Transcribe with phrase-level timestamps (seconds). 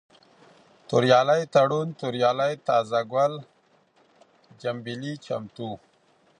[0.87, 3.33] توريال، تړون، توريالی، تازه گل،
[4.61, 5.69] چمبېلى، چمتو